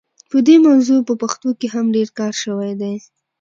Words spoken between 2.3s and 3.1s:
شوی دی.